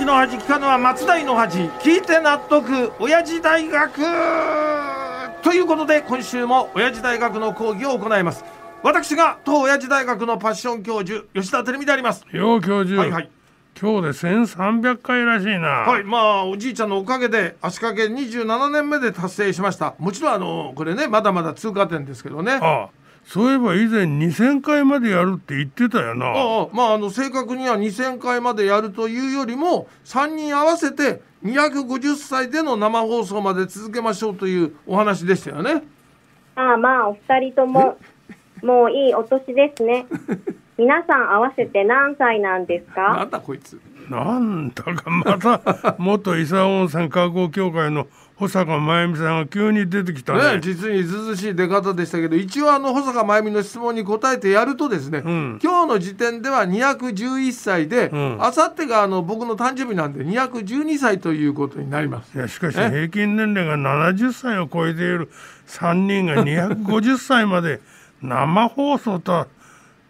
[0.00, 1.58] 時の恥聞かぬは松代の恥。
[1.58, 2.90] 聞いて納得。
[2.98, 3.92] 親父大学。
[5.42, 8.42] ということで今週も親父大学の講義を行います。
[8.82, 12.24] 私が当親父大学のパッション教授吉田照美であります。
[12.32, 13.30] よう教授、はいはい。
[13.78, 15.68] 今日で1300回らしいな。
[15.68, 16.04] はい。
[16.04, 19.96] まあおじいちゃんのおかげで足掛け27年目で達成しました。
[19.98, 22.52] もちろんあのこれねまだまだ通過点ですけどね。
[22.62, 22.88] あ
[23.24, 26.26] そういえば以前2000回までやるって言ってたよな。
[26.26, 35.82] ああまああの正確には2000回までやるというよりも3人合わせて250歳での生放送まで続けましょうというお話でしたよね。
[36.56, 37.98] ああまあお二人とも
[38.62, 40.06] もういいお年ですね
[40.80, 43.78] 皆さん合わせて何歳なんですなかんだこいつ。
[44.08, 48.06] なんだかまた 元伊佐温泉観光協会の
[48.36, 50.54] 保坂真由美さんが急に出てきたね。
[50.54, 55.58] ね、実にずうずうしい出方でしたけど一応あの保坂真由美の質問に答えてやるとですね、ん。
[55.62, 58.38] 今日の時点では211歳で、ん。
[58.40, 62.34] あさってがあの僕の誕生日なんで212歳ということになります。
[62.34, 65.28] いやしかし平均年齢が70歳を超えている
[65.66, 67.80] 3人が250歳まで
[68.22, 69.46] 生放送とは、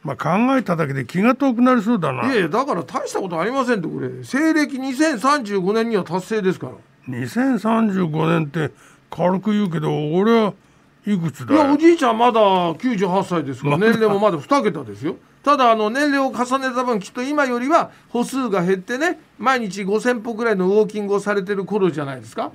[0.03, 2.27] まあ、考えただけで気が遠くなりそうだな。
[2.27, 4.25] いやいやだから大したことありませんってこれ。
[4.25, 6.73] 西暦2035年には達成ですから。
[7.09, 8.75] 2035年って
[9.11, 10.55] 軽く言うけど俺は
[11.06, 15.17] いくつだいやおよじいちゃんまだ98歳ですから年齢もまだ2桁ですよ。
[15.43, 22.53] ただあの年齢を重ねた分きっと今よりは歩数が減ってね毎日5,000歩ぐらいのウォーキングをされてる頃じゃないですか。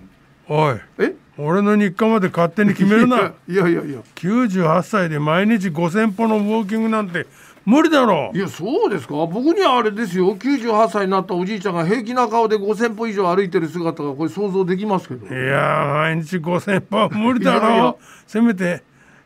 [0.48, 0.80] おい。
[1.00, 1.16] え？
[1.38, 3.34] 俺の日課まで勝手に決めるな。
[3.48, 7.28] いやいやいや98歳で毎日5000歩のウォーキングなんて
[7.66, 8.32] 無理だろ。
[8.34, 9.14] いやそうですか？
[9.26, 10.36] 僕にはあれですよ。
[10.36, 15.28] 98歳になったおじいちゃんが平気な顔で5,000歩以上歩いてる姿がこれ想像できますけど。
[15.28, 18.84] いや毎日5000歩は無理だろせめて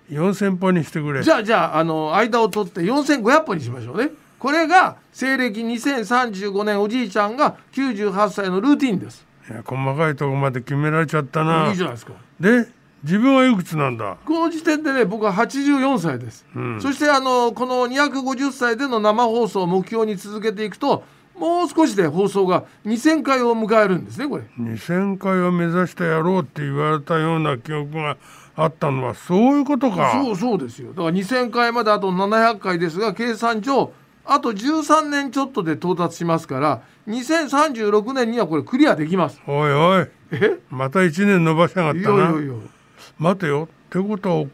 [0.10, 1.22] 4000歩にしてくれ。
[1.22, 4.10] じゃあじゃああの間を取って4,500歩にしましょうね。
[4.40, 11.69] これが西暦2035年おじいちゃんが98歳のルーティンですいや細かいとこまで決められちゃったな。
[11.69, 12.14] いいじゃないですか。
[12.40, 12.68] で
[13.01, 14.18] 自分はいくつなんだ？
[14.25, 16.46] この時点でね僕は84歳です、
[16.81, 21.03] そしてあのこの250歳での生放送を目標に続けていくと
[21.38, 24.44] もう少しで放送が2000回を迎えるんですねこれ。
[24.59, 28.18] 2000回を目指してやろうって言われたような記憶が
[28.57, 30.22] あったのはそういうことか。
[30.22, 30.90] そうそうですよ。
[30.90, 33.94] だから2000回まであと700回ですが計算上
[34.31, 39.41] あと13年ちょっとで到達しますから2036年にはこれクリアできます。
[39.47, 40.07] おいおい。
[40.31, 40.59] え？
[40.69, 42.34] また1年伸ばしやがっいたな
[43.18, 43.68] 待てよ。
[43.88, 44.45] ってことは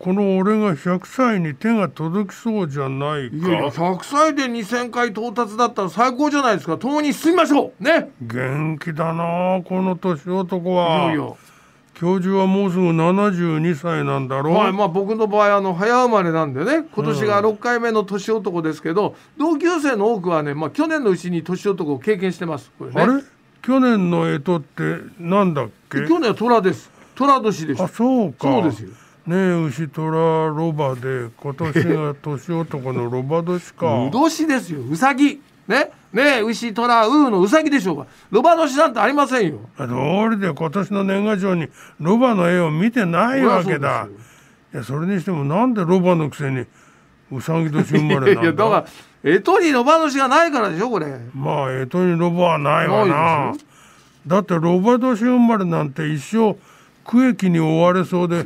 [0.00, 3.36] この俺が100歳に手が届きそうじゃないか。
[3.36, 6.76] いやいや100歳で2000回到達だったら最高じゃないですか。
[6.76, 7.84] 共に進みましょう。
[7.84, 8.10] ね。
[8.20, 11.04] 元気だなあこの年男は。
[11.04, 11.32] いやいや
[12.02, 22.72] 教授はもうすぐ72歳なんだろう、はいまあ、僕の場合あの早生まれなんでね今年が6回目の年男ですけど、同級生の多くはね、まあ、去年のうちに年男を経験してます。
[22.80, 22.90] ね。
[23.00, 23.22] あれ？
[23.62, 26.08] 去年の干支ってなんだっけ？
[26.08, 26.90] 去年は虎です。
[27.14, 27.84] 虎年でした。
[27.84, 28.48] あそうか。
[28.50, 28.88] そうですよ。
[28.88, 30.10] ねえ牛虎
[30.48, 34.06] ロバで今年が年男のロバ年か。
[34.06, 34.80] う年ですよ。
[34.90, 35.40] うさぎ。
[35.68, 38.06] ねね牛虎ウーのうさぎでしょうか。
[38.30, 39.60] ロバ年なんてありませんよ。
[39.78, 41.68] 道理で今年の年賀状に
[42.00, 44.08] ロバの絵を見てないわけだ。
[44.74, 46.66] いやそれにしてもなんでロバのくせに
[47.30, 48.42] うさぎ年生まいれなんだ？
[48.42, 48.84] や いやだから
[49.24, 51.06] えとにロバ年がないからでしょこれ。
[51.34, 53.52] まあ干支にロバはないわな。
[54.26, 56.56] だってロバ年生まれなんて一生
[57.04, 58.44] 区役に追われそうで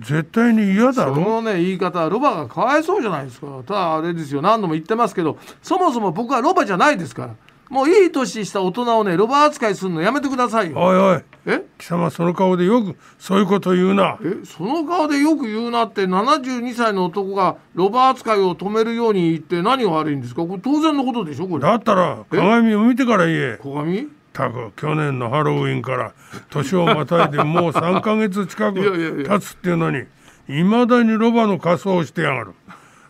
[0.00, 7.34] 絶対に嫌だそのね言い方ロバがかわいそうじゃないですかただあれですよ何度も言ってますけどそもそも僕はロバじゃないですから
[7.68, 26.12] もういい年した大人をねロバ扱いするのやめてくださいよおいおいえ貴様その顔でよくそういうこと言うなえその顔でよく言うなって72歳の男がロバ扱いを止めるように言って何が悪いんですかこれ当然のことでしょこれだったら鏡を見てから言え鏡たく去年のハロウィンから
[26.50, 30.04] 年をまたいでもう3ヶ月近く経つっていうのに
[30.48, 32.52] いまだにロバの仮装をしてやがる。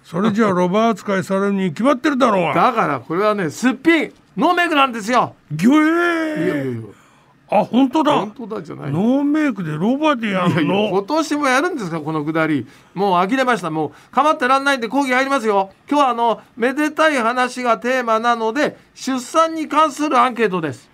[0.04, 2.54] それじゃあロバ扱いされるに決まってるだろうが。
[2.54, 5.34] だからこれはねすっぴんノーメイクなんですよ。
[5.52, 6.82] ギョいやいやいや。
[7.50, 8.12] あ本当だ。
[8.12, 8.90] 本当だじゃない。
[8.90, 12.66] ノーメイクでロバでやいやいやんの今年もやるんですかこのくだり。
[12.94, 13.70] もう呆れました。
[13.70, 15.70] もうかまってらんないんで講義入りますよ。
[15.88, 20.91] 今日はあのめでたい話がテーマなので出産に関するアンケートです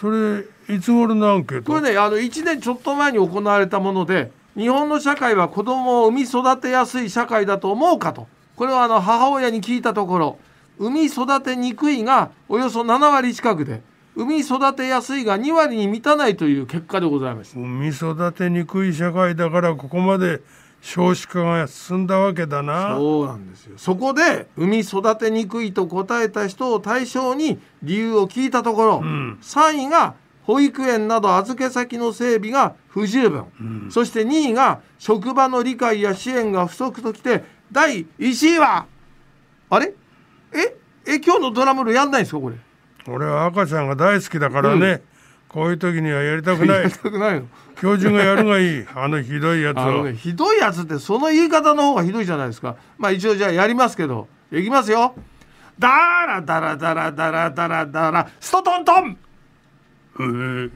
[0.00, 1.72] それいつ頃のアンケート？
[1.72, 8.28] これねあの1年ちょっと前に行われたもので日本の社会は子供を産み育てやすい社会だと思うかと。
[8.56, 10.38] これはあの母親に聞いたところ
[10.78, 13.82] 産み育てにくいがおよそ7割近くで
[14.14, 20.40] 産み育てやすいが2割に満たないという結果でございます産み育てにくい社会だからここまで
[20.80, 22.96] 少子化が進んだわけだな。
[22.96, 23.72] そうなんですよ。
[23.76, 29.38] そこで産み育てにくいと答えた人を対象に理由を聞いたところ、ん。
[29.42, 30.14] 3位が
[30.44, 37.42] 保育園など預け先の整備が不十分、そして2位が職場の理解や支援が不足ときて
[37.72, 38.86] 第1位は
[39.68, 39.92] あれ？
[40.54, 40.76] え？
[41.04, 42.56] え今日のドラムルやんないんですかこれ？
[43.08, 45.02] 俺は赤ちゃんが大好きだからね、
[45.56, 47.46] こういう時にはやりたくなやりいたくないの？
[47.80, 48.86] 教授がやるがいい。
[48.94, 52.76] あのひどいやつを、ね、ひどいやつってその言い方の方がひどいじゃないですか。
[52.98, 54.28] まあ一応じゃあやりますけど。
[54.52, 55.14] いきますよ。
[55.78, 55.88] ダ
[56.26, 58.28] ラダラダラダラダラダラ。
[58.38, 59.18] ストトントン。
[60.16, 60.70] うー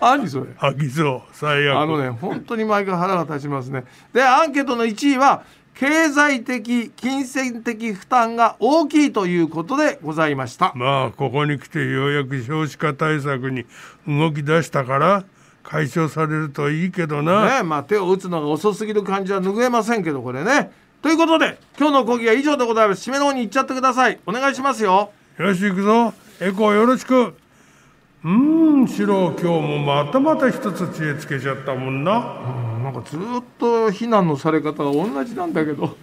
[0.00, 0.46] 何それ？
[0.56, 1.34] 吐きそう。
[1.34, 1.78] 最悪。
[1.78, 3.84] あのね本当に毎回腹が立ちますね。
[4.14, 5.42] でアンケートの1位は
[5.78, 10.72] 経済的金銭的負担が大きいということでございました。
[10.74, 13.64] まあここに来てようやく少子化対策に
[14.04, 15.24] 動き出したから
[15.62, 20.72] 解消されるといいけどな、ねまあ手を打つのが遅すぎる感じは拭えませんけどこれね。
[21.00, 23.08] ということで今日の講義は以上でございます。
[23.08, 24.18] 締めの方に行っちゃってください。
[24.26, 25.12] お願いしますよ。
[25.38, 26.12] よし行くぞ。
[26.40, 27.36] エコーよろしく
[28.24, 32.40] うーんシロ今日もまたまた一つ知恵つけちゃったもんな。
[32.76, 33.20] うんなんかずっ
[33.58, 35.96] と非難のされ方が同じなんだけど。